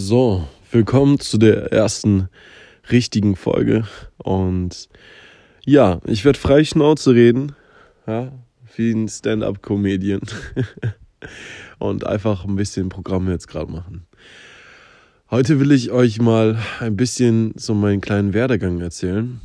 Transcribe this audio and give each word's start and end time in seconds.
So, 0.00 0.46
willkommen 0.70 1.18
zu 1.18 1.38
der 1.38 1.72
ersten 1.72 2.28
richtigen 2.88 3.34
Folge. 3.34 3.82
Und 4.18 4.88
ja, 5.66 6.00
ich 6.04 6.24
werde 6.24 6.38
frei 6.38 6.62
Schnauze 6.62 7.16
reden, 7.16 7.56
ja, 8.06 8.30
wie 8.76 8.92
ein 8.92 9.08
Stand-up-Comedian. 9.08 10.20
und 11.80 12.06
einfach 12.06 12.44
ein 12.44 12.54
bisschen 12.54 12.90
Programm 12.90 13.28
jetzt 13.28 13.48
gerade 13.48 13.72
machen. 13.72 14.06
Heute 15.32 15.58
will 15.58 15.72
ich 15.72 15.90
euch 15.90 16.20
mal 16.20 16.62
ein 16.78 16.94
bisschen 16.94 17.54
so 17.56 17.74
meinen 17.74 18.00
kleinen 18.00 18.34
Werdegang 18.34 18.80
erzählen. 18.80 19.40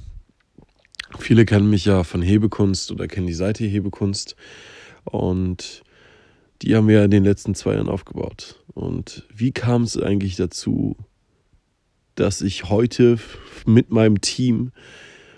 Viele 1.17 1.45
kennen 1.45 1.67
mich 1.67 1.85
ja 1.85 2.03
von 2.03 2.21
Hebekunst 2.21 2.91
oder 2.91 3.07
kennen 3.07 3.25
die 3.25 3.33
Seite 3.33 3.65
Hebekunst. 3.65 4.35
Und 5.03 5.81
die 6.63 6.75
haben 6.75 6.87
wir 6.87 7.03
in 7.03 7.11
den 7.11 7.25
letzten 7.25 7.55
zwei 7.55 7.73
Jahren 7.73 7.89
aufgebaut. 7.89 8.63
Und 8.73 9.27
wie 9.33 9.51
kam 9.51 9.83
es 9.83 10.01
eigentlich 10.01 10.37
dazu, 10.37 10.95
dass 12.15 12.41
ich 12.41 12.69
heute 12.69 13.19
mit 13.65 13.91
meinem 13.91 14.21
Team 14.21 14.71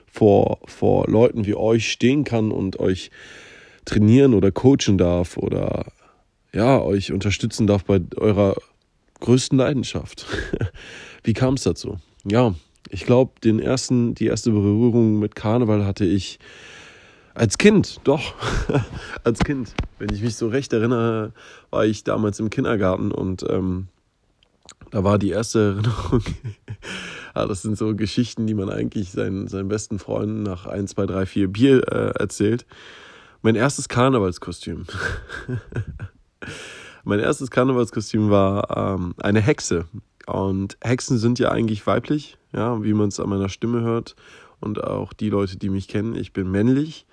vor, 0.05 0.59
vor 0.65 1.07
Leuten 1.07 1.45
wie 1.45 1.55
euch 1.55 1.91
stehen 1.91 2.23
kann 2.23 2.51
und 2.51 2.79
euch 2.79 3.09
trainieren 3.85 4.33
oder 4.33 4.51
coachen 4.51 4.97
darf 4.97 5.37
oder 5.37 5.91
ja, 6.53 6.79
euch 6.81 7.11
unterstützen 7.11 7.67
darf 7.67 7.83
bei 7.85 7.99
eurer 8.15 8.55
größten 9.19 9.57
Leidenschaft. 9.57 10.25
Wie 11.23 11.33
kam 11.33 11.55
es 11.55 11.63
dazu? 11.63 11.97
Ja, 12.23 12.55
ich 12.89 13.05
glaube, 13.05 13.33
den 13.43 13.59
ersten, 13.59 14.15
die 14.15 14.27
erste 14.27 14.51
Berührung 14.51 15.19
mit 15.19 15.35
Karneval 15.35 15.85
hatte 15.85 16.05
ich 16.05 16.39
als 17.35 17.57
Kind, 17.57 17.99
doch. 18.05 18.33
Als 19.23 19.39
Kind. 19.39 19.73
Wenn 19.99 20.13
ich 20.13 20.21
mich 20.21 20.35
so 20.35 20.47
recht 20.47 20.71
erinnere, 20.71 21.33
war 21.69 21.85
ich 21.85 22.03
damals 22.03 22.39
im 22.39 22.49
Kindergarten 22.49 23.11
und 23.11 23.43
ähm, 23.49 23.87
da 24.91 25.03
war 25.03 25.17
die 25.17 25.29
erste 25.29 25.73
Erinnerung. 25.75 26.23
ja, 27.35 27.45
das 27.45 27.61
sind 27.61 27.77
so 27.77 27.95
Geschichten, 27.95 28.47
die 28.47 28.53
man 28.53 28.69
eigentlich 28.69 29.11
seinen, 29.11 29.47
seinen 29.47 29.67
besten 29.67 29.99
Freunden 29.99 30.43
nach 30.43 30.65
1, 30.65 30.91
2, 30.91 31.05
3, 31.07 31.25
4 31.25 31.47
Bier 31.49 31.87
äh, 31.91 32.19
erzählt. 32.19 32.65
Mein 33.41 33.55
erstes 33.55 33.89
Karnevalskostüm. 33.89 34.85
mein 37.03 37.19
erstes 37.19 37.51
Karnevalskostüm 37.51 38.29
war 38.29 38.95
ähm, 38.95 39.13
eine 39.17 39.41
Hexe. 39.41 39.85
Und 40.27 40.77
Hexen 40.81 41.17
sind 41.17 41.37
ja 41.39 41.51
eigentlich 41.51 41.85
weiblich, 41.85 42.37
ja, 42.53 42.81
wie 42.83 42.93
man 42.93 43.09
es 43.09 43.19
an 43.19 43.29
meiner 43.29 43.49
Stimme 43.49 43.81
hört 43.81 44.15
und 44.59 44.83
auch 44.83 45.13
die 45.13 45.29
Leute, 45.29 45.57
die 45.57 45.69
mich 45.69 45.87
kennen, 45.87 46.15
ich 46.15 46.33
bin 46.33 46.49
männlich. 46.49 47.05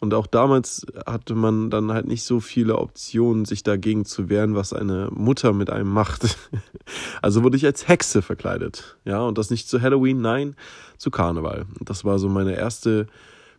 Und 0.00 0.14
auch 0.14 0.28
damals 0.28 0.86
hatte 1.06 1.34
man 1.34 1.70
dann 1.70 1.92
halt 1.92 2.06
nicht 2.06 2.22
so 2.22 2.38
viele 2.38 2.78
Optionen, 2.78 3.44
sich 3.44 3.64
dagegen 3.64 4.04
zu 4.04 4.28
wehren, 4.28 4.54
was 4.54 4.72
eine 4.72 5.08
Mutter 5.12 5.52
mit 5.52 5.70
einem 5.70 5.90
macht. 5.90 6.36
Also 7.20 7.42
wurde 7.42 7.56
ich 7.56 7.66
als 7.66 7.88
Hexe 7.88 8.22
verkleidet. 8.22 8.96
Ja, 9.04 9.20
und 9.20 9.36
das 9.36 9.50
nicht 9.50 9.68
zu 9.68 9.82
Halloween, 9.82 10.20
nein, 10.20 10.56
zu 10.96 11.10
Karneval. 11.10 11.66
Das 11.80 12.04
war 12.04 12.18
so 12.18 12.28
meine 12.28 12.56
erste 12.56 13.08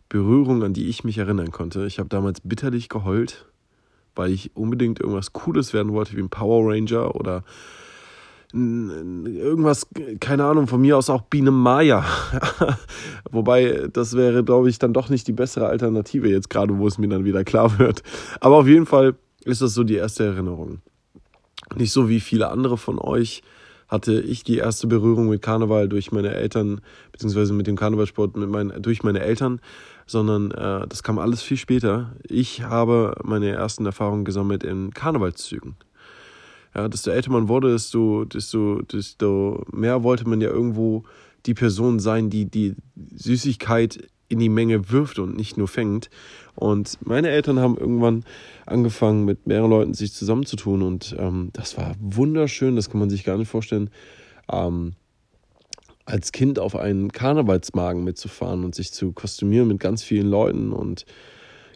Berührung, 0.08 0.64
an 0.64 0.72
die 0.72 0.88
ich 0.88 1.04
mich 1.04 1.18
erinnern 1.18 1.52
konnte. 1.52 1.86
Ich 1.86 1.98
habe 1.98 2.08
damals 2.08 2.40
bitterlich 2.40 2.88
geheult, 2.88 3.46
weil 4.16 4.32
ich 4.32 4.56
unbedingt 4.56 4.98
irgendwas 4.98 5.32
Cooles 5.32 5.72
werden 5.72 5.92
wollte, 5.92 6.16
wie 6.16 6.22
ein 6.22 6.30
Power 6.30 6.72
Ranger 6.72 7.14
oder 7.14 7.44
irgendwas, 8.52 9.86
keine 10.20 10.44
Ahnung, 10.44 10.66
von 10.66 10.80
mir 10.80 10.98
aus 10.98 11.10
auch 11.10 11.22
Biene 11.22 11.50
Maya. 11.50 12.04
Wobei, 13.30 13.88
das 13.92 14.16
wäre, 14.16 14.44
glaube 14.44 14.68
ich, 14.68 14.78
dann 14.78 14.92
doch 14.92 15.08
nicht 15.08 15.28
die 15.28 15.32
bessere 15.32 15.66
Alternative, 15.66 16.28
jetzt 16.28 16.50
gerade, 16.50 16.76
wo 16.78 16.86
es 16.86 16.98
mir 16.98 17.08
dann 17.08 17.24
wieder 17.24 17.44
klar 17.44 17.78
wird. 17.78 18.02
Aber 18.40 18.56
auf 18.56 18.66
jeden 18.66 18.86
Fall 18.86 19.14
ist 19.44 19.62
das 19.62 19.74
so 19.74 19.84
die 19.84 19.94
erste 19.94 20.24
Erinnerung. 20.24 20.80
Nicht 21.76 21.92
so 21.92 22.08
wie 22.08 22.20
viele 22.20 22.48
andere 22.48 22.76
von 22.76 22.98
euch 22.98 23.42
hatte 23.86 24.20
ich 24.20 24.44
die 24.44 24.58
erste 24.58 24.86
Berührung 24.86 25.28
mit 25.28 25.42
Karneval 25.42 25.88
durch 25.88 26.12
meine 26.12 26.32
Eltern, 26.32 26.80
beziehungsweise 27.10 27.52
mit 27.52 27.66
dem 27.66 27.76
Karnevalsport 27.76 28.36
mit 28.36 28.48
meinen, 28.48 28.80
durch 28.82 29.02
meine 29.02 29.20
Eltern, 29.20 29.60
sondern 30.06 30.52
äh, 30.52 30.86
das 30.86 31.02
kam 31.02 31.18
alles 31.18 31.42
viel 31.42 31.56
später. 31.56 32.12
Ich 32.22 32.62
habe 32.62 33.14
meine 33.24 33.50
ersten 33.50 33.86
Erfahrungen 33.86 34.24
gesammelt 34.24 34.62
in 34.62 34.94
Karnevalszügen. 34.94 35.76
Ja, 36.74 36.88
desto 36.88 37.10
älter 37.10 37.32
man 37.32 37.48
wurde, 37.48 37.72
desto, 37.72 38.24
desto, 38.24 38.82
desto 38.82 39.64
mehr 39.72 40.02
wollte 40.02 40.28
man 40.28 40.40
ja 40.40 40.50
irgendwo 40.50 41.04
die 41.46 41.54
Person 41.54 41.98
sein, 41.98 42.30
die 42.30 42.46
die 42.46 42.76
Süßigkeit 43.14 44.08
in 44.28 44.38
die 44.38 44.48
Menge 44.48 44.90
wirft 44.90 45.18
und 45.18 45.36
nicht 45.36 45.56
nur 45.56 45.66
fängt. 45.66 46.08
Und 46.54 46.98
meine 47.04 47.30
Eltern 47.30 47.58
haben 47.58 47.76
irgendwann 47.76 48.24
angefangen, 48.64 49.24
mit 49.24 49.46
mehreren 49.46 49.70
Leuten 49.70 49.94
sich 49.94 50.12
zusammenzutun. 50.12 50.82
Und 50.82 51.16
ähm, 51.18 51.50
das 51.52 51.76
war 51.76 51.96
wunderschön, 51.98 52.76
das 52.76 52.88
kann 52.90 53.00
man 53.00 53.10
sich 53.10 53.24
gar 53.24 53.36
nicht 53.36 53.48
vorstellen. 53.48 53.90
Ähm, 54.50 54.92
als 56.04 56.32
Kind 56.32 56.58
auf 56.58 56.76
einen 56.76 57.10
Karnevalsmagen 57.10 58.04
mitzufahren 58.04 58.64
und 58.64 58.74
sich 58.74 58.92
zu 58.92 59.12
kostümieren 59.12 59.68
mit 59.68 59.80
ganz 59.80 60.02
vielen 60.02 60.28
Leuten 60.28 60.72
und 60.72 61.06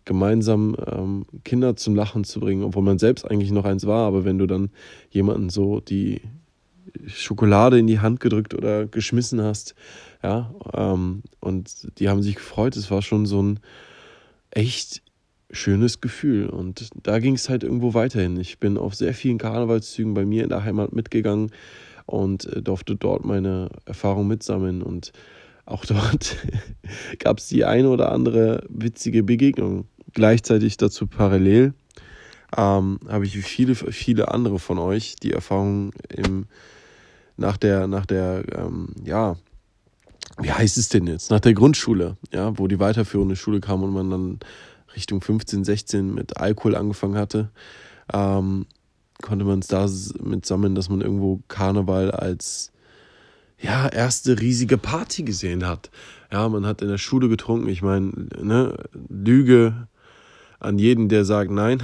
gemeinsam 0.05 0.77
ähm, 0.87 1.27
Kinder 1.45 1.77
zum 1.77 1.95
Lachen 1.95 2.25
zu 2.25 2.41
bringen, 2.41 2.63
obwohl 2.63 2.83
man 2.83 2.99
selbst 2.99 3.25
eigentlich 3.31 3.51
noch 3.51 3.65
eins 3.65 3.87
war, 3.87 4.07
aber 4.07 4.25
wenn 4.25 4.39
du 4.39 4.47
dann 4.47 4.71
jemanden 5.11 5.51
so 5.51 5.81
die 5.81 6.21
Schokolade 7.07 7.79
in 7.79 7.87
die 7.87 8.01
Hand 8.01 8.21
gedrückt 8.21 8.55
oder 8.55 8.87
geschmissen 8.87 9.41
hast, 9.43 9.75
ja, 10.23 10.55
ähm, 10.75 11.23
und 11.41 11.99
die 11.99 12.09
haben 12.09 12.23
sich 12.23 12.37
gefreut, 12.37 12.77
es 12.77 12.91
war 12.91 13.03
schon 13.03 13.27
so 13.27 13.43
ein 13.43 13.61
echt 14.51 15.03
schönes 15.51 16.01
Gefühl. 16.01 16.49
Und 16.49 16.89
da 17.03 17.19
ging 17.19 17.35
es 17.35 17.49
halt 17.49 17.63
irgendwo 17.63 17.95
weiterhin. 17.95 18.39
Ich 18.39 18.59
bin 18.59 18.77
auf 18.77 18.95
sehr 18.95 19.15
vielen 19.15 19.39
Karnevalszügen 19.39 20.15
bei 20.15 20.25
mir 20.25 20.43
in 20.43 20.49
der 20.49 20.65
Heimat 20.65 20.93
mitgegangen 20.93 21.51
und 22.07 22.47
äh, 22.47 22.63
durfte 22.63 22.97
dort 22.97 23.25
meine 23.25 23.71
Erfahrung 23.85 24.27
mitsammeln. 24.27 24.83
Und 24.83 25.13
auch 25.67 25.85
dort 25.87 26.37
gab 27.19 27.39
es 27.39 27.49
die 27.49 27.65
eine 27.65 27.89
oder 27.89 28.13
andere 28.13 28.65
witzige 28.69 29.23
Begegnung 29.23 29.87
gleichzeitig 30.15 30.77
dazu 30.77 31.07
parallel 31.07 31.75
ähm, 32.57 33.01
habe 33.09 33.27
ich 33.27 33.37
wie 33.37 33.43
viele, 33.43 33.75
viele 33.75 34.29
andere 34.29 34.59
von 34.59 34.79
euch 34.79 35.17
die 35.17 35.33
Erfahrung 35.33 35.93
im, 36.09 36.47
nach 37.37 37.57
der, 37.57 37.87
nach 37.87 38.07
der, 38.07 38.45
ähm, 38.57 38.89
ja, 39.05 39.37
wie 40.39 40.53
heißt 40.53 40.79
es 40.79 40.89
denn 40.89 41.07
jetzt? 41.07 41.31
Nach 41.31 41.41
der 41.41 41.55
Grundschule, 41.55 42.17
ja, 42.33 42.57
wo 42.59 42.67
die 42.67 42.79
weiterführende 42.81 43.37
Schule 43.37 43.61
kam 43.61 43.83
und 43.83 43.93
man 43.93 44.11
dann 44.11 44.41
Richtung 44.97 45.21
15, 45.21 45.65
16 45.65 46.15
mit 46.15 46.37
Alkohol 46.37 46.77
angefangen 46.77 47.17
hatte, 47.17 47.51
ähm, 48.13 48.67
konnte 49.23 49.45
man 49.45 49.61
es 49.61 49.69
da 49.69 49.89
mit 50.23 50.47
sammeln, 50.47 50.75
dass 50.75 50.89
man 50.89 51.01
irgendwo 51.01 51.41
Karneval 51.49 52.11
als 52.11 52.73
ja, 53.59 53.89
erste 53.89 54.41
riesige 54.41 54.77
Party 54.77 55.23
gesehen 55.23 55.67
hat. 55.67 55.91
Ja, 56.31 56.49
man 56.49 56.67
hat 56.67 56.83
in 56.83 56.89
der 56.89 56.99
Schule 56.99 57.29
getrunken. 57.29 57.69
Ich 57.69 57.83
meine, 57.83 58.13
ne, 58.41 58.77
Lüge 59.09 59.89
an 60.65 60.79
jeden, 60.79 61.09
der 61.09 61.25
sagt 61.25 61.51
nein. 61.51 61.83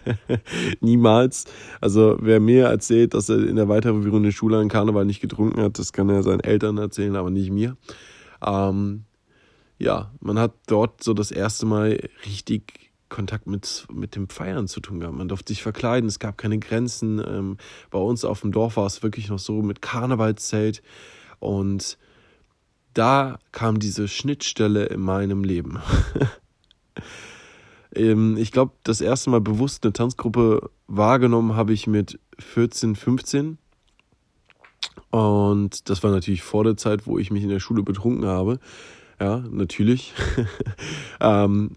Niemals. 0.80 1.44
Also 1.80 2.16
wer 2.20 2.40
mir 2.40 2.66
erzählt, 2.66 3.14
dass 3.14 3.28
er 3.28 3.46
in 3.46 3.56
der 3.56 3.68
weiterführenden 3.68 4.32
Schule 4.32 4.58
an 4.58 4.68
Karneval 4.68 5.04
nicht 5.04 5.20
getrunken 5.20 5.62
hat, 5.62 5.78
das 5.78 5.92
kann 5.92 6.08
er 6.08 6.22
seinen 6.22 6.40
Eltern 6.40 6.78
erzählen, 6.78 7.16
aber 7.16 7.30
nicht 7.30 7.50
mir. 7.50 7.76
Ähm, 8.44 9.04
ja, 9.78 10.12
man 10.20 10.38
hat 10.38 10.52
dort 10.66 11.02
so 11.02 11.14
das 11.14 11.30
erste 11.30 11.66
Mal 11.66 11.98
richtig 12.26 12.90
Kontakt 13.08 13.46
mit, 13.46 13.86
mit 13.92 14.16
dem 14.16 14.28
Feiern 14.28 14.68
zu 14.68 14.80
tun 14.80 15.00
gehabt. 15.00 15.16
Man 15.16 15.28
durfte 15.28 15.52
sich 15.52 15.62
verkleiden, 15.62 16.08
es 16.08 16.18
gab 16.18 16.38
keine 16.38 16.58
Grenzen. 16.58 17.18
Ähm, 17.18 17.58
bei 17.90 17.98
uns 17.98 18.24
auf 18.24 18.40
dem 18.40 18.52
Dorf 18.52 18.76
war 18.76 18.86
es 18.86 19.02
wirklich 19.02 19.28
noch 19.28 19.38
so 19.38 19.62
mit 19.62 19.82
Karnevalszelt. 19.82 20.82
Und 21.38 21.98
da 22.94 23.38
kam 23.52 23.78
diese 23.78 24.08
Schnittstelle 24.08 24.86
in 24.86 25.00
meinem 25.00 25.44
Leben. 25.44 25.78
Ähm, 27.94 28.36
ich 28.36 28.52
glaube, 28.52 28.72
das 28.82 29.00
erste 29.00 29.30
Mal 29.30 29.40
bewusst 29.40 29.84
eine 29.84 29.92
Tanzgruppe 29.92 30.70
wahrgenommen 30.86 31.56
habe 31.56 31.72
ich 31.72 31.86
mit 31.86 32.18
14, 32.38 32.96
15. 32.96 33.58
Und 35.10 35.88
das 35.90 36.02
war 36.02 36.10
natürlich 36.10 36.42
vor 36.42 36.64
der 36.64 36.76
Zeit, 36.76 37.06
wo 37.06 37.18
ich 37.18 37.30
mich 37.30 37.42
in 37.42 37.48
der 37.48 37.60
Schule 37.60 37.82
betrunken 37.82 38.26
habe. 38.26 38.58
Ja, 39.20 39.44
natürlich. 39.50 40.14
ähm, 41.20 41.76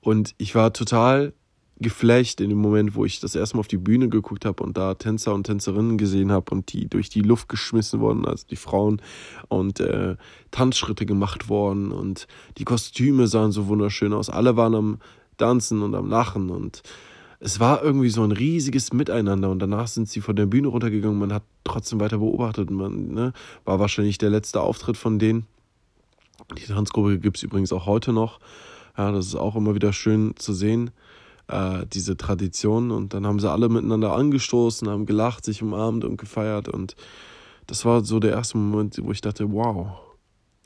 und 0.00 0.34
ich 0.38 0.54
war 0.54 0.72
total 0.72 1.34
geflasht 1.80 2.40
in 2.40 2.50
dem 2.50 2.58
Moment, 2.58 2.94
wo 2.94 3.04
ich 3.04 3.20
das 3.20 3.34
erste 3.34 3.56
Mal 3.56 3.60
auf 3.60 3.68
die 3.68 3.78
Bühne 3.78 4.08
geguckt 4.08 4.44
habe 4.44 4.62
und 4.62 4.76
da 4.76 4.94
Tänzer 4.94 5.34
und 5.34 5.44
Tänzerinnen 5.44 5.96
gesehen 5.96 6.30
habe 6.30 6.54
und 6.54 6.72
die 6.72 6.88
durch 6.88 7.08
die 7.08 7.22
Luft 7.22 7.48
geschmissen 7.48 8.00
wurden, 8.00 8.26
also 8.26 8.46
die 8.48 8.56
Frauen 8.56 9.00
und 9.48 9.80
äh, 9.80 10.16
Tanzschritte 10.50 11.06
gemacht 11.06 11.48
worden 11.48 11.90
und 11.90 12.26
die 12.58 12.64
Kostüme 12.64 13.26
sahen 13.26 13.50
so 13.50 13.66
wunderschön 13.66 14.12
aus. 14.12 14.28
Alle 14.28 14.56
waren 14.56 14.74
am 14.74 14.98
Tanzen 15.40 15.82
und 15.82 15.94
am 15.94 16.08
Lachen 16.08 16.50
und 16.50 16.82
es 17.42 17.58
war 17.58 17.82
irgendwie 17.82 18.10
so 18.10 18.22
ein 18.22 18.32
riesiges 18.32 18.92
Miteinander 18.92 19.50
und 19.50 19.60
danach 19.60 19.88
sind 19.88 20.08
sie 20.08 20.20
von 20.20 20.36
der 20.36 20.44
Bühne 20.44 20.68
runtergegangen. 20.68 21.18
Man 21.18 21.32
hat 21.32 21.42
trotzdem 21.64 21.98
weiter 21.98 22.18
beobachtet. 22.18 22.70
Man 22.70 23.14
ne, 23.14 23.32
war 23.64 23.80
wahrscheinlich 23.80 24.18
der 24.18 24.28
letzte 24.28 24.60
Auftritt 24.60 24.98
von 24.98 25.18
denen. 25.18 25.46
Die 26.58 26.66
Tanzgruppe 26.66 27.18
gibt 27.18 27.38
es 27.38 27.42
übrigens 27.42 27.72
auch 27.72 27.86
heute 27.86 28.12
noch. 28.12 28.40
Ja, 28.98 29.10
das 29.10 29.26
ist 29.26 29.36
auch 29.36 29.56
immer 29.56 29.74
wieder 29.74 29.94
schön 29.94 30.34
zu 30.36 30.52
sehen. 30.52 30.90
äh, 31.50 31.86
diese 31.92 32.16
Tradition. 32.16 32.90
Und 32.90 33.14
dann 33.14 33.26
haben 33.26 33.40
sie 33.40 33.50
alle 33.50 33.68
miteinander 33.68 34.12
angestoßen, 34.12 34.88
haben 34.88 35.06
gelacht, 35.06 35.44
sich 35.44 35.62
umarmt 35.62 36.04
und 36.04 36.16
gefeiert. 36.16 36.68
Und 36.68 36.96
das 37.66 37.84
war 37.84 38.04
so 38.04 38.20
der 38.20 38.32
erste 38.32 38.58
Moment, 38.58 38.98
wo 39.02 39.12
ich 39.12 39.20
dachte, 39.20 39.50
wow, 39.52 39.98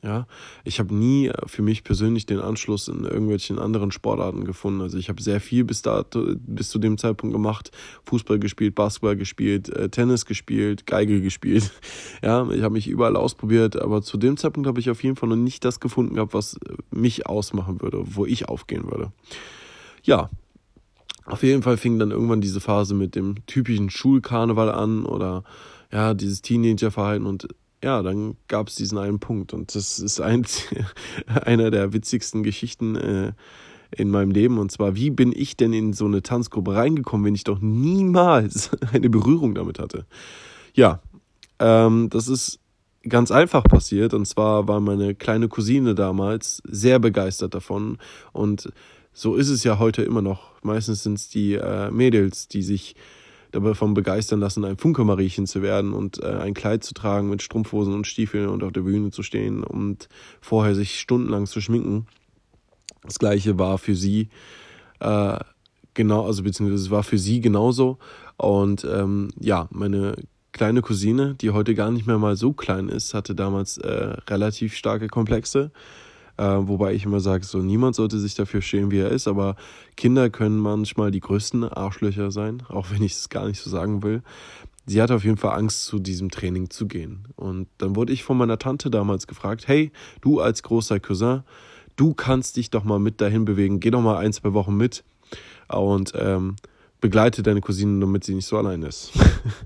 ja, 0.05 0.27
ich 0.65 0.81
habe 0.81 0.95
nie 0.95 1.33
für 1.47 1.63
mich 1.63 1.83
persönlich 1.83 2.27
den 2.27 2.39
Anschluss 2.39 2.89
in 2.89 3.05
irgendwelchen 3.05 3.59
anderen 3.59 3.91
Sportarten 3.91 4.45
gefunden. 4.45 4.83
Also 4.83 4.99
ich 4.99 5.09
habe 5.09 5.23
sehr 5.23 5.41
viel 5.41 5.65
bis 5.65 5.81
dato, 5.81 6.35
bis 6.37 6.69
zu 6.69 6.79
dem 6.79 6.99
Zeitpunkt 6.99 7.33
gemacht, 7.33 7.71
Fußball 8.05 8.39
gespielt, 8.39 8.75
Basketball 8.75 9.17
gespielt, 9.17 9.71
äh, 9.71 9.89
Tennis 9.89 10.27
gespielt, 10.27 10.87
Geige 10.87 11.23
gespielt. 11.23 11.73
Ja, 12.23 12.49
ich 12.51 12.63
habe 12.63 12.73
mich 12.73 12.87
überall 12.87 13.17
ausprobiert, 13.17 13.81
aber 13.81 14.03
zu 14.03 14.17
dem 14.17 14.37
Zeitpunkt 14.37 14.67
habe 14.67 14.81
ich 14.81 14.89
auf 14.89 15.03
jeden 15.03 15.17
Fall 15.17 15.29
noch 15.29 15.37
nicht 15.37 15.65
das 15.65 15.79
gefunden 15.79 16.15
gehabt, 16.15 16.33
was 16.33 16.59
mich 16.91 17.27
ausmachen 17.27 17.81
würde, 17.83 18.03
wo 18.05 18.25
ich 18.25 18.49
aufgehen 18.49 18.91
würde. 18.91 19.13
Ja, 20.03 20.31
auf 21.27 21.43
jeden 21.43 21.63
Fall 21.63 21.77
fing 21.77 21.99
dann 21.99 22.11
irgendwann 22.11 22.41
diese 22.41 22.61
Phase 22.61 22.95
mit 22.95 23.15
dem 23.15 23.47
typischen 23.47 23.91
Schulkarneval 23.91 24.71
an 24.71 25.07
oder 25.07 25.45
ja, 25.93 26.15
dieses 26.15 26.43
Teenagerverhalten 26.43 27.27
und 27.27 27.49
ja, 27.85 28.03
dann 28.03 28.39
gab 28.49 28.69
es 28.69 28.77
diesen 28.77 28.97
einen 28.97 29.19
Punkt. 29.19 29.53
Und 29.53 29.75
das 29.75 29.99
ist 29.99 30.19
ein, 30.19 30.47
einer 31.27 31.71
der 31.71 31.93
witzigsten 31.93 32.43
Geschichten 32.43 32.97
äh, 32.97 33.33
in 33.95 34.09
meinem 34.09 34.31
Leben. 34.31 34.59
Und 34.59 34.73
zwar, 34.73 34.97
wie 34.97 35.11
bin 35.11 35.33
ich 35.37 35.59
denn 35.59 35.75
in 35.75 35.93
so 35.93 36.07
eine 36.07 36.23
Tanzgruppe 36.23 36.75
reingekommen, 36.75 37.27
wenn 37.27 37.35
ich 37.35 37.45
doch 37.45 37.61
niemals 37.61 38.71
eine 38.95 39.11
Berührung 39.11 39.55
damit 39.55 39.79
hatte? 39.79 40.07
Ja, 40.73 41.03
ähm, 41.59 42.09
das 42.09 42.29
ist 42.29 42.59
ganz 43.07 43.31
einfach 43.31 43.65
passiert. 43.65 44.15
Und 44.15 44.25
zwar 44.25 44.67
war 44.67 44.81
meine 44.81 45.15
kleine 45.15 45.49
Cousine 45.49 45.95
damals 45.95 46.63
sehr 46.65 46.99
begeistert 46.99 47.55
davon. 47.55 47.99
Und 48.33 48.73
so 49.13 49.37
ist 49.37 49.51
es 49.51 49.63
ja 49.63 49.79
heute 49.79 50.03
immer 50.03 50.23
noch. 50.23 50.53
Meistens 50.63 51.03
sind 51.03 51.19
es 51.19 51.29
die 51.29 51.53
äh, 51.53 51.91
Mädels, 51.91 52.49
die 52.49 52.63
sich 52.63 52.97
davon 53.61 53.95
begeistern 53.95 54.41
lassen, 54.41 54.65
ein 54.65 54.77
Funke-Mariechen 54.77 55.47
zu 55.47 55.63
werden 55.63 55.93
und 55.93 56.23
äh, 56.23 56.27
ein 56.27 56.55
Kleid 56.55 56.85
zu 56.85 56.95
tragen 56.95 57.31
mit 57.31 57.43
Strumpfhosen 57.43 57.95
und 57.95 58.07
Stiefeln 58.07 58.49
und 58.49 58.63
auf 58.63 58.73
der 58.73 58.83
Bühne 58.83 59.11
zu 59.11 59.23
stehen 59.23 59.65
und 59.65 60.09
vorher 60.41 60.75
sich 60.75 61.01
stundenlang 61.01 61.47
zu 61.47 61.61
schminken. 61.61 62.07
Das 63.03 63.19
gleiche 63.19 63.59
war 63.59 63.79
für 63.79 63.95
sie 63.95 64.29
äh, 65.01 65.39
genau, 65.95 66.27
also 66.27 66.43
beziehungsweise 66.43 66.91
war 66.91 67.03
für 67.03 67.19
sie 67.19 67.41
genauso. 67.41 67.99
Und 68.37 68.85
ähm, 68.85 69.29
ja, 69.39 69.69
meine 69.71 70.17
kleine 70.53 70.83
Cousine, 70.83 71.35
die 71.35 71.51
heute 71.51 71.75
gar 71.75 71.91
nicht 71.91 72.07
mehr 72.07 72.19
mal 72.19 72.37
so 72.37 72.53
klein 72.53 72.89
ist, 72.89 73.15
hatte 73.15 73.35
damals 73.35 73.79
äh, 73.79 74.17
relativ 74.29 74.75
starke 74.77 75.09
Komplexe 75.09 75.71
äh, 76.37 76.43
wobei 76.45 76.95
ich 76.95 77.05
immer 77.05 77.21
sage, 77.21 77.45
so 77.45 77.59
niemand 77.59 77.95
sollte 77.95 78.19
sich 78.19 78.35
dafür 78.35 78.61
schämen, 78.61 78.91
wie 78.91 78.99
er 78.99 79.11
ist, 79.11 79.29
aber 79.29 79.57
Kinder 79.97 80.31
können 80.31 80.59
manchmal 80.59 81.11
die 81.11 81.21
größten 81.21 81.65
Arschlöcher 81.65 82.31
sein, 82.31 82.63
auch 82.69 82.91
wenn 82.91 83.03
ich 83.03 83.13
es 83.13 83.29
gar 83.29 83.47
nicht 83.47 83.61
so 83.61 83.71
sagen 83.71 84.03
will. 84.03 84.23
Sie 84.87 85.01
hatte 85.01 85.15
auf 85.15 85.25
jeden 85.25 85.39
Fall 85.39 85.57
Angst, 85.57 85.85
zu 85.87 85.99
diesem 85.99 86.31
Training 86.31 86.69
zu 86.69 86.87
gehen. 86.87 87.27
Und 87.37 87.69
dann 87.79 87.97
wurde 87.97 88.13
ich 88.13 88.23
von 88.23 88.37
meiner 88.37 88.59
Tante 88.59 88.91
damals 88.91 89.27
gefragt, 89.27 89.67
hey, 89.67 89.93
du 90.21 90.41
als 90.41 90.63
großer 90.63 91.01
Cousin, 91.01 91.43
du 91.97 92.13
kannst 92.13 92.57
dich 92.57 92.71
doch 92.71 92.85
mal 92.85 92.99
mit 92.99 93.21
dahin 93.21 93.45
bewegen, 93.45 93.81
geh 93.81 93.91
doch 93.91 94.03
mal 94.03 94.19
ein, 94.19 94.33
zwei 94.33 94.53
Wochen 94.53 94.77
mit 94.77 95.05
und 95.69 96.13
ähm, 96.17 96.57
begleite 97.01 97.43
deine 97.43 97.61
Cousine, 97.61 98.01
damit 98.01 98.25
sie 98.25 98.35
nicht 98.35 98.47
so 98.47 98.59
allein 98.59 98.83
ist. 98.83 99.13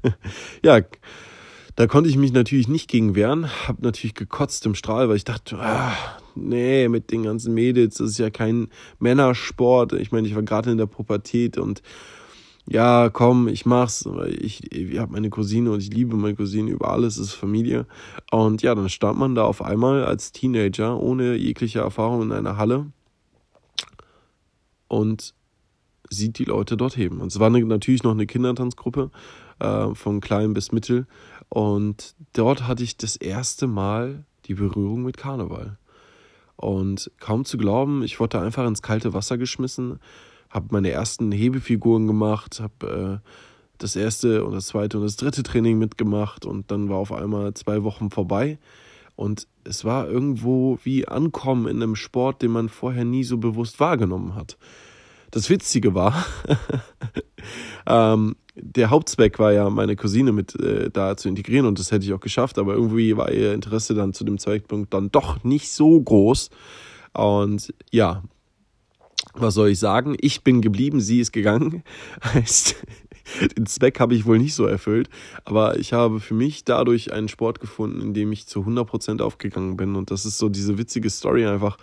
ja, 0.62 0.80
da 1.76 1.86
konnte 1.86 2.10
ich 2.10 2.16
mich 2.16 2.32
natürlich 2.32 2.68
nicht 2.68 2.88
gegen 2.88 3.14
wehren, 3.14 3.48
habe 3.66 3.82
natürlich 3.82 4.14
gekotzt 4.14 4.66
im 4.66 4.74
Strahl, 4.74 5.08
weil 5.08 5.16
ich 5.16 5.24
dachte, 5.24 5.58
ah, 5.58 5.92
nee, 6.42 6.88
mit 6.88 7.10
den 7.10 7.22
ganzen 7.22 7.54
Mädels, 7.54 7.96
das 7.96 8.10
ist 8.10 8.18
ja 8.18 8.30
kein 8.30 8.68
Männersport. 8.98 9.92
Ich 9.94 10.12
meine, 10.12 10.28
ich 10.28 10.34
war 10.34 10.42
gerade 10.42 10.70
in 10.70 10.78
der 10.78 10.86
Pubertät 10.86 11.58
und 11.58 11.82
ja, 12.70 13.08
komm, 13.08 13.48
ich 13.48 13.64
mach's, 13.64 14.06
ich, 14.28 14.70
ich 14.72 14.98
habe 14.98 15.12
meine 15.12 15.30
Cousine 15.30 15.70
und 15.70 15.82
ich 15.82 15.90
liebe 15.92 16.16
meine 16.16 16.34
Cousine 16.34 16.70
über 16.70 16.90
alles, 16.90 17.16
es 17.16 17.28
ist 17.28 17.34
Familie. 17.34 17.86
Und 18.30 18.60
ja, 18.60 18.74
dann 18.74 18.90
stand 18.90 19.18
man 19.18 19.34
da 19.34 19.44
auf 19.44 19.62
einmal 19.62 20.04
als 20.04 20.32
Teenager 20.32 21.00
ohne 21.00 21.34
jegliche 21.34 21.78
Erfahrung 21.78 22.22
in 22.22 22.32
einer 22.32 22.58
Halle 22.58 22.92
und 24.88 25.34
sieht 26.10 26.38
die 26.38 26.44
Leute 26.44 26.76
dort 26.76 26.96
heben. 26.96 27.20
Und 27.20 27.28
es 27.28 27.38
war 27.38 27.46
eine, 27.46 27.64
natürlich 27.64 28.02
noch 28.02 28.12
eine 28.12 28.26
Kindertanzgruppe, 28.26 29.10
äh, 29.60 29.94
von 29.94 30.20
klein 30.20 30.54
bis 30.54 30.72
mittel. 30.72 31.06
Und 31.48 32.14
dort 32.32 32.66
hatte 32.66 32.82
ich 32.84 32.96
das 32.96 33.16
erste 33.16 33.66
Mal 33.66 34.24
die 34.46 34.54
Berührung 34.54 35.02
mit 35.02 35.16
Karneval. 35.16 35.78
Und 36.60 37.10
kaum 37.20 37.44
zu 37.44 37.56
glauben, 37.56 38.02
ich 38.02 38.18
wurde 38.18 38.40
einfach 38.40 38.66
ins 38.66 38.82
kalte 38.82 39.14
Wasser 39.14 39.38
geschmissen, 39.38 40.00
habe 40.50 40.66
meine 40.70 40.90
ersten 40.90 41.30
Hebefiguren 41.30 42.08
gemacht, 42.08 42.60
habe 42.60 43.20
äh, 43.22 43.28
das 43.78 43.94
erste 43.94 44.44
und 44.44 44.54
das 44.54 44.66
zweite 44.66 44.98
und 44.98 45.04
das 45.04 45.14
dritte 45.14 45.44
Training 45.44 45.78
mitgemacht 45.78 46.44
und 46.44 46.72
dann 46.72 46.88
war 46.88 46.96
auf 46.96 47.12
einmal 47.12 47.54
zwei 47.54 47.84
Wochen 47.84 48.10
vorbei. 48.10 48.58
Und 49.14 49.46
es 49.62 49.84
war 49.84 50.08
irgendwo 50.08 50.80
wie 50.82 51.06
Ankommen 51.06 51.68
in 51.68 51.80
einem 51.80 51.94
Sport, 51.94 52.42
den 52.42 52.50
man 52.50 52.68
vorher 52.68 53.04
nie 53.04 53.22
so 53.22 53.38
bewusst 53.38 53.78
wahrgenommen 53.78 54.34
hat. 54.34 54.58
Das 55.30 55.50
Witzige 55.50 55.94
war, 55.94 56.26
ähm, 57.86 58.34
der 58.60 58.90
Hauptzweck 58.90 59.38
war 59.38 59.52
ja, 59.52 59.70
meine 59.70 59.96
Cousine 59.96 60.32
mit 60.32 60.58
äh, 60.60 60.90
da 60.90 61.16
zu 61.16 61.28
integrieren 61.28 61.66
und 61.66 61.78
das 61.78 61.90
hätte 61.90 62.04
ich 62.04 62.12
auch 62.12 62.20
geschafft, 62.20 62.58
aber 62.58 62.74
irgendwie 62.74 63.16
war 63.16 63.30
ihr 63.32 63.54
Interesse 63.54 63.94
dann 63.94 64.12
zu 64.12 64.24
dem 64.24 64.38
Zeitpunkt 64.38 64.92
dann 64.94 65.10
doch 65.10 65.44
nicht 65.44 65.70
so 65.70 66.00
groß. 66.00 66.50
Und 67.14 67.72
ja, 67.90 68.22
was 69.34 69.54
soll 69.54 69.70
ich 69.70 69.78
sagen? 69.78 70.16
Ich 70.20 70.42
bin 70.42 70.60
geblieben, 70.60 71.00
sie 71.00 71.20
ist 71.20 71.32
gegangen. 71.32 71.82
Heißt, 72.22 72.76
den 73.56 73.66
Zweck 73.66 74.00
habe 74.00 74.14
ich 74.14 74.26
wohl 74.26 74.38
nicht 74.38 74.54
so 74.54 74.66
erfüllt, 74.66 75.08
aber 75.44 75.78
ich 75.78 75.92
habe 75.92 76.20
für 76.20 76.34
mich 76.34 76.64
dadurch 76.64 77.12
einen 77.12 77.28
Sport 77.28 77.60
gefunden, 77.60 78.00
in 78.00 78.14
dem 78.14 78.32
ich 78.32 78.46
zu 78.46 78.60
100% 78.60 79.20
aufgegangen 79.20 79.76
bin 79.76 79.96
und 79.96 80.10
das 80.10 80.24
ist 80.24 80.38
so 80.38 80.48
diese 80.48 80.78
witzige 80.78 81.10
Story 81.10 81.46
einfach, 81.46 81.76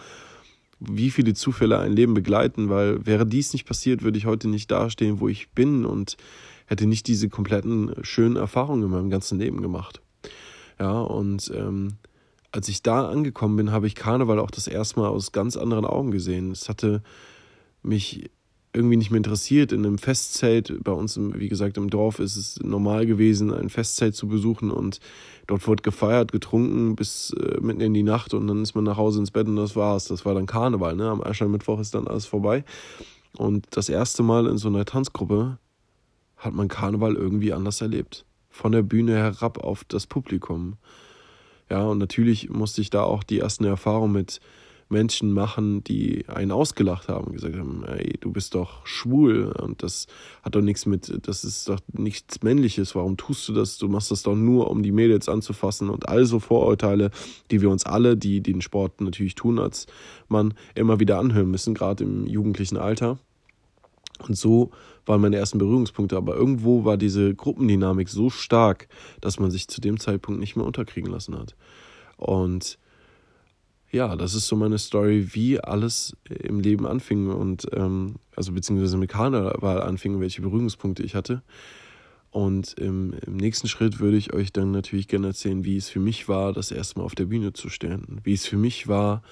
wie 0.80 1.12
viele 1.12 1.33
Zufälle 1.33 1.80
ein 1.80 1.94
Leben 1.94 2.13
begleiten, 2.13 2.69
weil 2.69 3.06
wäre 3.06 3.25
dies 3.25 3.54
nicht 3.54 3.66
passiert, 3.66 4.04
würde 4.04 4.18
ich 4.18 4.25
heute 4.25 4.48
nicht 4.48 4.72
dastehen, 4.72 5.19
wo 5.19 5.27
ich 5.27 5.50
bin 5.51 5.86
und 5.86 6.18
hätte 6.66 6.88
nicht 6.88 7.08
diese 7.08 7.30
kompletten 7.30 7.94
schönen 8.02 8.36
Erfahrungen 8.36 8.84
in 8.84 8.90
meinem 8.90 9.10
ganzen 9.10 9.40
Leben 9.40 9.62
gemacht. 9.62 10.02
Ja, 10.80 11.02
und 11.02 11.52
ähm, 11.56 11.94
als 12.52 12.68
ich 12.70 12.82
da 12.82 13.08
angekommen 13.08 13.56
bin, 13.58 13.72
habe 13.72 13.88
ich 13.88 13.96
Karneval 13.96 14.40
auch 14.40 14.52
das 14.52 14.68
erste 14.68 15.00
Mal 15.00 15.10
aus 15.10 15.32
ganz 15.32 15.58
anderen 15.58 15.86
Augen 15.86 16.12
gesehen. 16.12 16.52
Es 16.52 16.70
hatte 16.70 17.02
mich 17.82 18.30
irgendwie 18.76 18.98
nicht 18.98 19.10
mehr 19.10 19.18
interessiert. 19.18 19.72
In 19.72 19.86
einem 19.86 19.98
Festzelt, 19.98 20.84
bei 20.84 20.92
uns, 20.92 21.18
wie 21.18 21.50
gesagt, 21.50 21.78
im 21.78 21.90
Dorf 21.90 22.20
ist 22.20 22.36
es 22.36 22.60
normal 22.62 23.06
gewesen, 23.06 23.54
ein 23.54 23.70
Festzelt 23.70 24.16
zu 24.16 24.28
besuchen 24.28 24.70
und 24.70 25.00
dort 25.48 25.66
wurde 25.68 25.82
gefeiert, 25.82 26.32
getrunken 26.32 26.96
bis 26.96 27.32
äh, 27.32 27.60
mitten 27.62 27.82
in 27.82 27.94
die 27.94 28.04
Nacht 28.04 28.34
und 28.34 28.48
dann 28.48 28.62
ist 28.62 28.75
man 28.75 28.84
nach 28.84 28.98
Hause 28.98 29.20
ins 29.20 29.32
Bett 29.32 29.48
und 29.48 29.56
das 29.56 29.75
war's. 29.75 30.06
Das 30.06 30.25
war 30.25 30.34
dann 30.34 30.46
Karneval, 30.46 30.96
ne? 30.96 31.10
Am 31.10 31.22
Aschermittwoch 31.22 31.80
ist 31.80 31.96
dann 31.96 32.08
alles 32.08 32.25
vorbei. 32.25 32.63
Und 33.38 33.66
das 33.72 33.89
erste 33.89 34.24
Mal 34.24 34.48
in 34.48 34.58
so 34.58 34.68
einer 34.68 34.86
Tanzgruppe 34.86 35.58
hat 36.46 36.54
man 36.54 36.68
Karneval 36.68 37.16
irgendwie 37.16 37.54
anders 37.54 37.82
erlebt. 37.82 38.25
Von 38.50 38.72
der 38.72 38.84
Bühne 38.84 39.16
herab 39.16 39.64
auf 39.64 39.84
das 39.84 40.08
Publikum. 40.08 40.78
Ja, 41.70 41.84
und 41.84 41.98
natürlich 41.98 42.50
musste 42.50 42.82
ich 42.82 42.90
da 42.90 43.04
auch 43.04 43.24
die 43.24 43.40
ersten 43.40 43.66
Erfahrungen 43.66 44.14
mit 44.14 44.40
Menschen 44.90 45.34
machen, 45.34 45.84
die 45.84 46.25
einen 46.28 46.52
ausgelacht 46.52 47.08
haben 47.08 47.34
gesagt 47.34 47.56
haben, 47.58 47.84
ey, 47.86 48.18
du 48.20 48.32
bist 48.32 48.54
doch 48.54 48.86
schwul 48.86 49.52
und 49.60 49.82
das 49.82 50.08
hat 50.44 50.56
doch 50.56 50.62
nichts 50.62 50.86
mit, 50.86 51.28
das 51.28 51.44
ist 51.44 51.68
doch 51.68 51.80
nichts 51.92 52.44
Männliches, 52.44 52.94
warum 52.94 53.18
tust 53.18 53.48
du 53.50 53.54
das? 53.54 53.78
Du 53.78 53.88
machst 53.88 54.12
das 54.12 54.22
doch 54.24 54.36
nur, 54.36 54.70
um 54.70 54.84
die 54.84 54.92
Mädels 54.92 55.28
anzufassen 55.28 55.90
und 55.90 56.08
all 56.08 56.25
so 56.25 56.40
Vorurteile, 56.40 57.10
die 57.50 57.62
wir 57.62 57.72
uns 57.72 57.86
alle, 57.86 58.16
die 58.16 58.42
den 58.42 58.62
Sport 58.62 59.02
natürlich 59.02 59.36
tun 59.36 59.58
als 59.58 59.88
Mann, 60.28 60.54
immer 60.75 61.00
wieder 61.00 61.18
anhören 61.18 61.50
müssen, 61.50 61.74
gerade 61.74 62.04
im 62.04 62.28
jugendlichen 62.28 62.78
Alter. 62.78 63.18
Und 64.17 64.36
so 64.36 64.72
waren 65.05 65.22
meine 65.22 65.38
ersten 65.38 65.57
Berührungspunkte, 65.57 66.17
aber 66.17 66.36
irgendwo 66.36 66.86
war 66.86 66.98
diese 66.98 67.36
Gruppendynamik 67.36 68.10
so 68.10 68.29
stark, 68.29 68.88
dass 69.22 69.39
man 69.39 69.51
sich 69.51 69.67
zu 69.67 69.81
dem 69.81 70.00
Zeitpunkt 70.00 70.39
nicht 70.39 70.55
mehr 70.55 70.65
unterkriegen 70.65 71.12
lassen 71.12 71.38
hat. 71.38 71.55
Und 72.17 72.77
ja, 73.91 74.15
das 74.15 74.34
ist 74.34 74.48
so 74.48 74.55
meine 74.55 74.77
Story, 74.77 75.29
wie 75.34 75.60
alles 75.60 76.17
im 76.29 76.60
Leben 76.60 76.86
anfing 76.86 77.29
und 77.29 77.65
ähm, 77.74 78.15
also 78.36 78.51
beziehungsweise 78.51 78.98
mit 78.98 79.10
Karneval 79.10 79.81
anfing, 79.81 80.19
welche 80.19 80.41
Berührungspunkte 80.41 81.03
ich 81.03 81.15
hatte. 81.15 81.43
Und 82.31 82.74
im, 82.74 83.13
im, 83.25 83.38
nächsten 83.38 83.69
Schritt 83.69 84.01
würde 84.01 84.17
ich 84.17 84.34
euch 84.34 84.51
dann 84.51 84.72
natürlich 84.72 85.07
gerne 85.07 85.27
erzählen, 85.27 85.63
wie 85.63 85.77
es 85.77 85.88
für 85.88 86.01
mich 86.01 86.27
war, 86.27 86.51
das 86.51 86.72
erste 86.72 87.00
Mal 87.00 87.05
auf 87.05 87.15
der 87.15 87.25
Bühne 87.25 87.53
zu 87.53 87.69
stehen. 87.69 88.19
Wie 88.25 88.34
es 88.34 88.45
für 88.45 88.57
mich 88.57 88.89
war, 88.89 89.24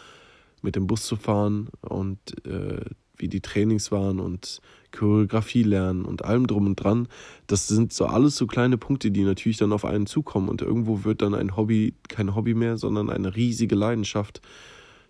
mit 0.61 0.77
dem 0.77 0.87
Bus 0.87 1.03
zu 1.03 1.17
fahren 1.17 1.67
und 1.81 2.17
äh, 2.47 2.85
wie 3.23 3.29
die 3.29 3.39
Trainings 3.39 3.89
waren 3.89 4.19
und 4.19 4.59
Choreografie 4.91 5.63
lernen 5.63 6.03
und 6.03 6.25
allem 6.25 6.45
drum 6.45 6.67
und 6.67 6.75
dran. 6.75 7.07
Das 7.47 7.69
sind 7.69 7.93
so 7.93 8.05
alles 8.05 8.35
so 8.35 8.47
kleine 8.47 8.77
Punkte, 8.77 9.11
die 9.11 9.23
natürlich 9.23 9.57
dann 9.57 9.71
auf 9.71 9.85
einen 9.85 10.05
zukommen 10.05 10.49
und 10.49 10.61
irgendwo 10.61 11.05
wird 11.05 11.21
dann 11.21 11.33
ein 11.33 11.55
Hobby 11.55 11.93
kein 12.09 12.35
Hobby 12.35 12.53
mehr, 12.53 12.75
sondern 12.77 13.09
eine 13.09 13.33
riesige 13.33 13.75
Leidenschaft, 13.75 14.41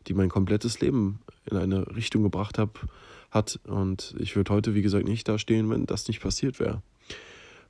die 0.08 0.14
mein 0.14 0.30
komplettes 0.30 0.80
Leben 0.80 1.20
in 1.50 1.58
eine 1.58 1.96
Richtung 1.96 2.22
gebracht 2.22 2.60
hat, 2.60 2.70
hat. 3.32 3.60
Und 3.66 4.16
ich 4.20 4.36
würde 4.36 4.54
heute, 4.54 4.76
wie 4.76 4.84
gesagt, 4.84 5.08
nicht 5.08 5.28
da 5.28 5.40
stehen, 5.40 5.72
wenn 5.72 5.88
das 5.88 6.08
nicht 6.08 6.22
passiert 6.22 6.60
wäre. 6.60 6.84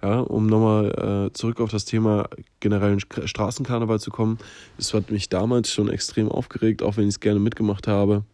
Ja, 0.02 0.20
um 0.20 0.48
nochmal 0.48 1.30
äh, 1.30 1.34
zurück 1.34 1.62
auf 1.62 1.72
das 1.72 1.86
Thema 1.86 2.28
generellen 2.60 3.00
Straßenkarneval 3.00 4.02
zu 4.02 4.12
kommen. 4.12 4.40
Es 4.78 4.94
hat 4.94 5.10
mich 5.10 5.30
damals 5.30 5.72
schon 5.72 5.88
extrem 5.88 6.28
aufgeregt, 6.28 6.84
auch 6.84 6.98
wenn 6.98 7.06
ich 7.06 7.16
es 7.16 7.20
gerne 7.22 7.40
mitgemacht 7.40 7.88
habe 7.88 8.26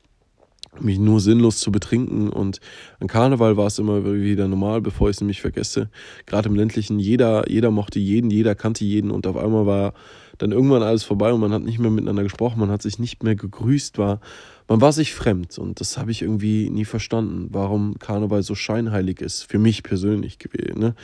mich 0.80 1.00
nur 1.00 1.20
sinnlos 1.20 1.60
zu 1.60 1.72
betrinken. 1.72 2.30
Und 2.30 2.60
an 3.00 3.08
Karneval 3.08 3.58
war 3.58 3.68
es 3.68 3.80
immer 3.80 4.06
wieder 4.06 4.48
normal, 4.48 4.82
bevor 4.82 5.10
ich 5.10 5.18
es 5.18 5.22
nämlich 5.22 5.42
vergesse. 5.42 5.90
Gerade 6.26 6.50
im 6.50 6.56
ländlichen, 6.56 7.00
jeder, 7.00 7.50
jeder 7.50 7.72
mochte 7.72 8.00
jeden, 8.00 8.30
jeder 8.30 8.56
kannte 8.56 8.86
jeden 8.86 9.12
und 9.12 9.28
auf 9.28 9.38
einmal 9.38 9.66
war 9.66 9.94
dann 10.40 10.52
irgendwann 10.54 10.84
alles 10.84 11.04
vorbei 11.04 11.32
und 11.34 11.42
man 11.42 11.52
hat 11.52 11.64
nicht 11.64 11.80
mehr 11.80 11.92
miteinander 11.92 12.24
gesprochen, 12.24 12.60
man 12.60 12.72
hat 12.72 12.82
sich 12.82 12.98
nicht 12.98 13.24
mehr 13.24 13.36
gegrüßt, 13.36 13.98
war, 13.98 14.22
man 14.70 14.80
war 14.80 14.94
sich 14.94 15.14
fremd 15.14 15.58
und 15.60 15.82
das 15.82 15.98
habe 15.98 16.12
ich 16.12 16.22
irgendwie 16.22 16.70
nie 16.70 16.86
verstanden, 16.86 17.50
warum 17.52 18.00
Karneval 18.00 18.42
so 18.42 18.56
scheinheilig 18.56 19.20
ist, 19.20 19.44
für 19.44 19.60
mich 19.60 19.84
persönlich 19.84 20.40
gewesen. 20.40 20.80
Ne? 20.80 20.96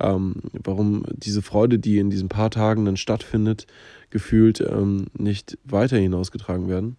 Ähm, 0.00 0.36
warum 0.52 1.04
diese 1.10 1.42
Freude, 1.42 1.78
die 1.78 1.98
in 1.98 2.08
diesen 2.08 2.30
paar 2.30 2.50
Tagen 2.50 2.86
dann 2.86 2.96
stattfindet, 2.96 3.66
gefühlt 4.10 4.60
ähm, 4.60 5.08
nicht 5.16 5.58
weiter 5.64 5.98
hinausgetragen 5.98 6.68
werden. 6.68 6.96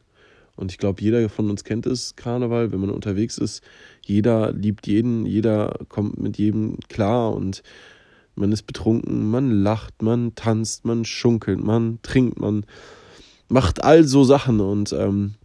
Und 0.60 0.74
ich 0.74 0.78
glaube, 0.78 1.01
jeder 1.01 1.30
von 1.30 1.50
uns 1.50 1.63
kennt 1.63 1.86
es, 1.86 2.18
Karneval, 2.18 2.74
wenn 2.74 2.82
man 2.82 2.89
unterwegs 2.89 3.38
ist. 3.38 3.63
Jeder 4.06 4.51
liebt 4.51 4.88
jeden, 4.88 5.25
jeder 5.25 5.80
kommt 5.88 6.20
mit 6.20 6.38
jedem 6.38 6.78
klar 6.89 7.34
und 7.34 7.63
man 8.36 8.51
ist 8.51 8.63
betrunken, 8.63 9.32
man 9.32 9.51
lacht, 9.63 10.01
man 10.01 10.36
tanzt, 10.36 10.84
man 10.84 11.06
schunkelt, 11.06 11.63
man 11.63 12.00
trinkt, 12.01 12.42
man 12.42 12.66
macht 13.48 13.82
all 13.86 14.04
so 14.04 14.25
Sachen. 14.25 14.60
Und 14.60 14.92
ähm, 14.92 15.36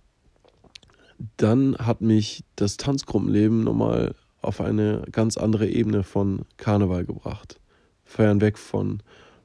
dann 1.36 1.76
hat 1.78 2.00
mich 2.00 2.42
das 2.56 2.76
Tanzgruppenleben 2.76 3.62
nochmal 3.62 4.16
auf 4.42 4.60
eine 4.60 5.04
ganz 5.12 5.36
andere 5.36 5.68
Ebene 5.68 6.02
von 6.02 6.42
Karneval 6.56 7.04
gebracht. 7.04 7.60
Fernweg 8.02 8.58
von 8.58 9.00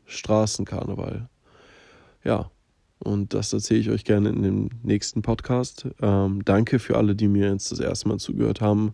Straßenkarneval. 0.05 1.29
Ja, 2.23 2.49
und 2.99 3.33
das 3.33 3.53
erzähle 3.53 3.79
ich 3.79 3.89
euch 3.89 4.03
gerne 4.03 4.29
in 4.29 4.43
dem 4.43 4.69
nächsten 4.83 5.21
Podcast. 5.21 5.87
Ähm, 6.01 6.43
danke 6.43 6.79
für 6.79 6.97
alle, 6.97 7.15
die 7.15 7.27
mir 7.27 7.51
jetzt 7.51 7.71
das 7.71 7.79
erste 7.79 8.09
Mal 8.09 8.19
zugehört 8.19 8.59
haben. 8.59 8.93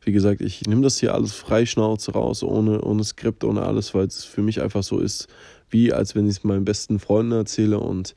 Wie 0.00 0.12
gesagt, 0.12 0.40
ich 0.40 0.62
nehme 0.66 0.82
das 0.82 0.98
hier 0.98 1.14
alles 1.14 1.32
frei 1.34 1.66
Schnauze 1.66 2.12
raus, 2.12 2.42
ohne, 2.42 2.82
ohne 2.82 3.04
Skript, 3.04 3.44
ohne 3.44 3.62
alles, 3.62 3.94
weil 3.94 4.06
es 4.06 4.24
für 4.24 4.42
mich 4.42 4.60
einfach 4.60 4.82
so 4.82 4.98
ist, 4.98 5.28
wie 5.70 5.92
als 5.92 6.14
wenn 6.14 6.26
ich 6.26 6.38
es 6.38 6.44
meinen 6.44 6.64
besten 6.64 6.98
Freunden 6.98 7.32
erzähle. 7.32 7.78
Und 7.78 8.14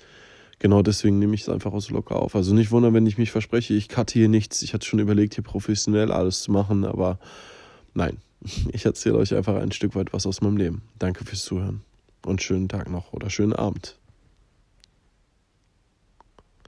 genau 0.60 0.82
deswegen 0.82 1.20
nehme 1.20 1.36
ich 1.36 1.42
es 1.42 1.50
einfach 1.50 1.74
auch 1.74 1.82
so 1.82 1.94
locker 1.94 2.18
auf. 2.18 2.36
Also 2.36 2.54
nicht 2.54 2.72
wundern, 2.72 2.94
wenn 2.94 3.06
ich 3.06 3.18
mich 3.18 3.32
verspreche, 3.32 3.74
ich 3.74 3.90
cutte 3.90 4.20
hier 4.20 4.30
nichts. 4.30 4.62
Ich 4.62 4.74
hatte 4.74 4.86
schon 4.86 5.00
überlegt, 5.00 5.36
hier 5.36 5.44
professionell 5.44 6.12
alles 6.12 6.42
zu 6.42 6.52
machen, 6.52 6.86
aber 6.86 7.20
nein. 7.94 8.18
Ich 8.72 8.86
erzähle 8.86 9.18
euch 9.18 9.34
einfach 9.34 9.56
ein 9.56 9.72
Stück 9.72 9.96
weit 9.96 10.14
was 10.14 10.28
aus 10.28 10.42
meinem 10.42 10.58
Leben. 10.58 10.84
Danke 11.00 11.26
fürs 11.26 11.44
Zuhören 11.44 11.82
und 12.26 12.42
schönen 12.42 12.70
Tag 12.70 12.90
noch 12.90 13.12
oder 13.12 13.30
schönen 13.30 13.54
Abend. 13.54 13.98